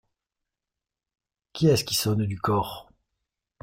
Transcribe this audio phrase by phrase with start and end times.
[1.53, 2.91] Qui est-ce qui sonne du cor?…